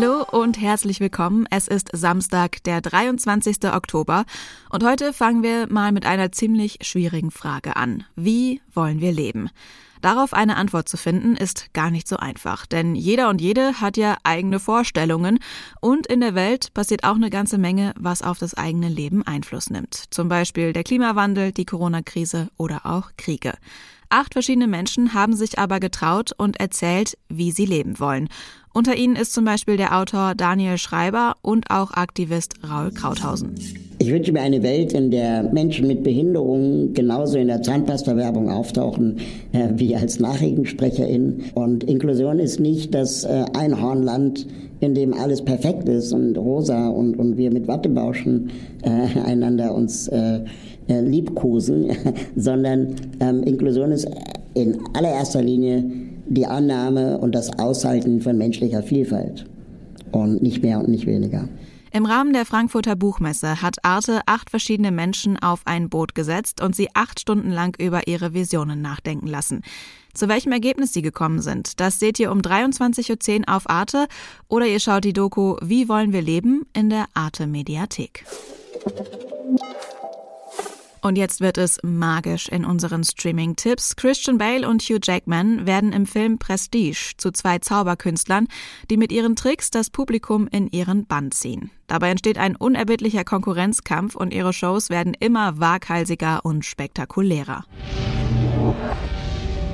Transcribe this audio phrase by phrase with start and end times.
[0.00, 1.48] Hallo und herzlich willkommen.
[1.50, 3.64] Es ist Samstag, der 23.
[3.64, 4.26] Oktober
[4.70, 8.04] und heute fangen wir mal mit einer ziemlich schwierigen Frage an.
[8.14, 9.50] Wie wollen wir leben?
[10.00, 13.96] Darauf eine Antwort zu finden, ist gar nicht so einfach, denn jeder und jede hat
[13.96, 15.40] ja eigene Vorstellungen
[15.80, 19.68] und in der Welt passiert auch eine ganze Menge, was auf das eigene Leben Einfluss
[19.68, 20.04] nimmt.
[20.10, 23.54] Zum Beispiel der Klimawandel, die Corona-Krise oder auch Kriege.
[24.10, 28.28] Acht verschiedene Menschen haben sich aber getraut und erzählt, wie sie leben wollen.
[28.72, 33.54] Unter ihnen ist zum Beispiel der Autor Daniel Schreiber und auch Aktivist Raul Krauthausen.
[33.98, 39.18] Ich wünsche mir eine Welt, in der Menschen mit Behinderungen genauso in der Zahnpasta-Werbung auftauchen
[39.52, 41.44] äh, wie als Nachrichtensprecherin.
[41.54, 44.46] Und Inklusion ist nicht das äh, Einhornland,
[44.80, 48.50] in dem alles perfekt ist und rosa und, und wir mit Wattebauschen
[48.82, 50.40] äh, einander uns äh,
[50.88, 51.90] äh liebkosen,
[52.36, 54.08] sondern ähm, Inklusion ist
[54.54, 55.84] in allererster Linie
[56.28, 59.46] die Annahme und das Aushalten von menschlicher Vielfalt
[60.12, 61.48] und nicht mehr und nicht weniger.
[61.92, 66.76] Im Rahmen der Frankfurter Buchmesse hat Arte acht verschiedene Menschen auf ein Boot gesetzt und
[66.76, 69.62] sie acht Stunden lang über ihre Visionen nachdenken lassen.
[70.14, 74.08] Zu welchem Ergebnis sie gekommen sind, das seht ihr um 23.10 Uhr auf Arte
[74.48, 78.24] oder ihr schaut die Doku Wie wollen wir leben in der Arte Mediathek.
[81.08, 83.96] Und jetzt wird es magisch in unseren Streaming-Tipps.
[83.96, 88.46] Christian Bale und Hugh Jackman werden im Film Prestige zu zwei Zauberkünstlern,
[88.90, 91.70] die mit ihren Tricks das Publikum in ihren Bann ziehen.
[91.86, 97.64] Dabei entsteht ein unerbittlicher Konkurrenzkampf und ihre Shows werden immer waghalsiger und spektakulärer.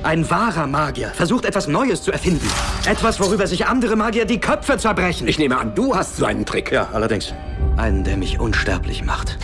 [0.03, 2.49] Ein wahrer Magier versucht etwas Neues zu erfinden.
[2.85, 5.27] Etwas, worüber sich andere Magier die Köpfe zerbrechen.
[5.27, 6.71] Ich nehme an, du hast so einen Trick.
[6.71, 7.33] Ja, allerdings.
[7.75, 9.37] Einen, der mich unsterblich macht.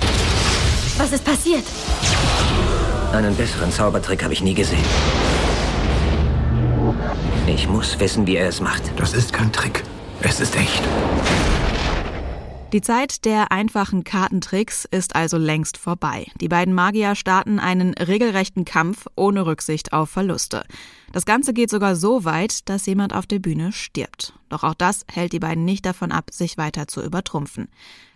[0.97, 1.63] Was ist passiert?
[3.13, 4.83] Einen besseren Zaubertrick habe ich nie gesehen.
[7.47, 8.83] Ich muss wissen, wie er es macht.
[8.97, 9.83] Das ist kein Trick.
[10.21, 10.81] Es ist echt.
[12.73, 16.27] Die Zeit der einfachen Kartentricks ist also längst vorbei.
[16.39, 20.63] Die beiden Magier starten einen regelrechten Kampf ohne Rücksicht auf Verluste.
[21.11, 24.31] Das Ganze geht sogar so weit, dass jemand auf der Bühne stirbt.
[24.47, 27.67] Doch auch das hält die beiden nicht davon ab, sich weiter zu übertrumpfen.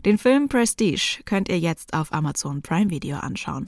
[0.06, 3.68] Den Film Prestige könnt ihr jetzt auf Amazon Prime Video anschauen.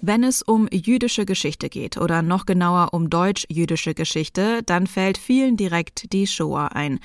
[0.00, 5.56] Wenn es um jüdische Geschichte geht oder noch genauer um deutsch-jüdische Geschichte, dann fällt vielen
[5.56, 6.98] direkt die Shoah ein.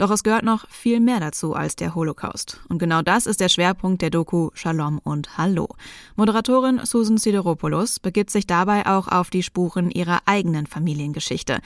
[0.00, 2.58] Doch es gehört noch viel mehr dazu als der Holocaust.
[2.70, 5.68] Und genau das ist der Schwerpunkt der Doku Shalom und Hallo.
[6.16, 11.58] Moderatorin Susan Sideropoulos begibt sich dabei auch auf die Spuren ihrer eigenen Familiengeschichte.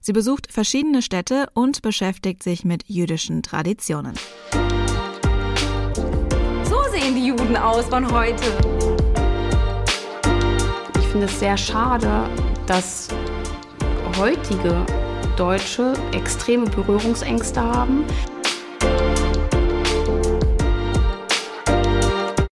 [0.00, 4.14] Sie besucht verschiedene Städte und beschäftigt sich mit jüdischen Traditionen.
[6.64, 8.56] So sehen die Juden aus von heute.
[10.98, 12.26] Ich finde es sehr schade,
[12.66, 13.08] dass
[14.16, 14.86] heutige
[15.36, 18.04] Deutsche extreme Berührungsängste haben.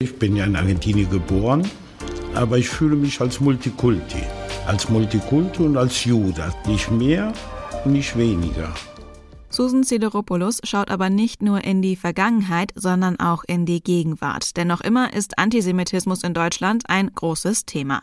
[0.01, 1.69] Ich bin ja in Argentinien geboren,
[2.35, 4.23] aber ich fühle mich als Multikulti.
[4.67, 6.53] Als Multikulti und als Jude.
[6.67, 7.33] Nicht mehr
[7.85, 8.69] und nicht weniger.
[9.61, 14.57] Susan Sideropoulos schaut aber nicht nur in die Vergangenheit, sondern auch in die Gegenwart.
[14.57, 18.03] Denn noch immer ist Antisemitismus in Deutschland ein großes Thema.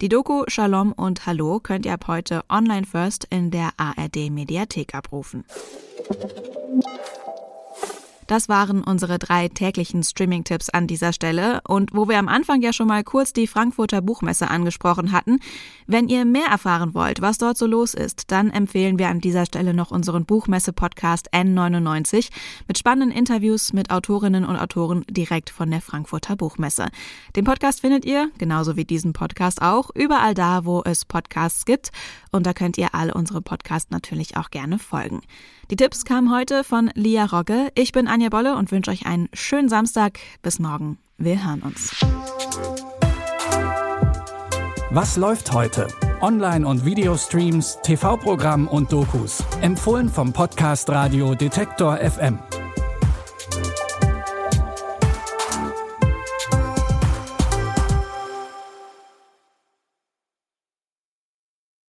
[0.00, 4.94] Die Doku Shalom und Hallo könnt ihr ab heute online first in der ARD Mediathek
[4.94, 5.44] abrufen.
[8.26, 11.60] Das waren unsere drei täglichen Streaming-Tipps an dieser Stelle.
[11.66, 15.40] Und wo wir am Anfang ja schon mal kurz die Frankfurter Buchmesse angesprochen hatten,
[15.86, 19.46] wenn ihr mehr erfahren wollt, was dort so los ist, dann empfehlen wir an dieser
[19.46, 22.30] Stelle noch unseren Buchmesse-Podcast N99
[22.68, 26.88] mit spannenden Interviews mit Autorinnen und Autoren direkt von der Frankfurter Buchmesse.
[27.36, 31.90] Den Podcast findet ihr, genauso wie diesen Podcast auch, überall da, wo es Podcasts gibt.
[32.32, 35.20] Und da könnt ihr alle unsere Podcasts natürlich auch gerne folgen.
[35.74, 37.66] Die Tipps kamen heute von Lia Rogge.
[37.74, 40.20] Ich bin Anja Bolle und wünsche euch einen schönen Samstag.
[40.40, 40.98] Bis morgen.
[41.18, 41.90] Wir hören uns.
[44.92, 45.88] Was läuft heute?
[46.20, 49.42] Online- und Videostreams, TV-Programm und Dokus.
[49.62, 52.38] Empfohlen vom Podcast Radio Detektor FM.